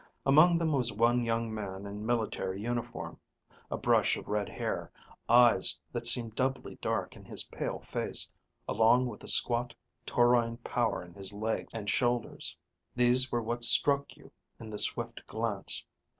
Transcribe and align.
Among 0.25 0.57
them 0.57 0.71
was 0.71 0.91
one 0.91 1.23
young 1.23 1.53
man 1.53 1.85
in 1.85 2.03
military 2.07 2.59
uniform. 2.59 3.19
A 3.69 3.77
brush 3.77 4.17
of 4.17 4.27
red 4.29 4.49
hair, 4.49 4.91
eyes 5.29 5.77
that 5.91 6.07
seemed 6.07 6.33
doubly 6.35 6.79
dark 6.81 7.15
in 7.15 7.23
his 7.23 7.43
pale 7.43 7.77
face, 7.81 8.27
along 8.67 9.05
with 9.05 9.23
a 9.23 9.27
squat, 9.27 9.75
taurine 10.03 10.57
power 10.63 11.03
in 11.03 11.13
his 11.13 11.33
legs 11.33 11.71
and 11.75 11.87
shoulders; 11.87 12.57
these 12.95 13.31
were 13.31 13.43
what 13.43 13.63
struck 13.63 14.17
you 14.17 14.31
in 14.59 14.71
the 14.71 14.79
swift 14.79 15.21
glance. 15.27 15.85